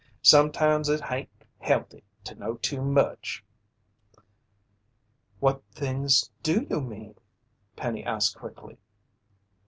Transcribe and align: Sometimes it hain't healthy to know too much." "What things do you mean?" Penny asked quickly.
Sometimes 0.23 0.89
it 0.89 0.99
hain't 0.99 1.29
healthy 1.59 2.03
to 2.23 2.33
know 2.33 2.55
too 2.55 2.81
much." 2.81 3.43
"What 5.39 5.61
things 5.75 6.31
do 6.41 6.65
you 6.67 6.81
mean?" 6.81 7.13
Penny 7.75 8.03
asked 8.03 8.35
quickly. 8.37 8.79